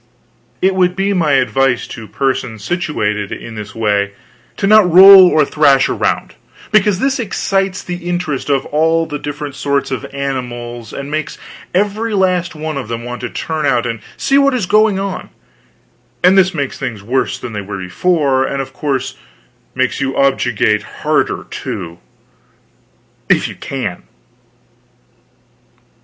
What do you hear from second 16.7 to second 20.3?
things worse than they were before, and of course makes you